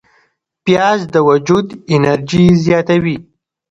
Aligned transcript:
پیاز 0.63 0.99
د 1.13 1.15
وجود 1.29 1.67
انرژي 1.93 2.45
زیاتوي 2.65 3.17